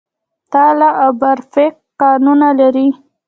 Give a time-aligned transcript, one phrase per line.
[0.51, 2.87] تاله او برفک کانونه لري؟